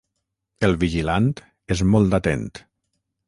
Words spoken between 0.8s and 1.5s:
vigilant